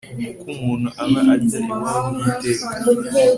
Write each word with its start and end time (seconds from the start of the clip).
kuko 0.35 0.45
umuntu 0.57 0.87
aba 1.03 1.19
ajya 1.33 1.59
iwabo 1.69 2.09
h'iteka 2.25 2.67